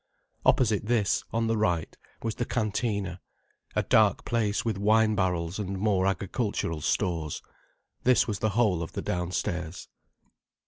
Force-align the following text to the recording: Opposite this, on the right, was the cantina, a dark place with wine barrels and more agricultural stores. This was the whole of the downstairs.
Opposite 0.47 0.87
this, 0.87 1.23
on 1.31 1.45
the 1.45 1.55
right, 1.55 1.95
was 2.23 2.33
the 2.33 2.43
cantina, 2.45 3.21
a 3.75 3.83
dark 3.83 4.25
place 4.25 4.65
with 4.65 4.79
wine 4.79 5.13
barrels 5.13 5.59
and 5.59 5.77
more 5.77 6.07
agricultural 6.07 6.81
stores. 6.81 7.43
This 8.03 8.27
was 8.27 8.39
the 8.39 8.49
whole 8.57 8.81
of 8.81 8.93
the 8.93 9.03
downstairs. 9.03 9.89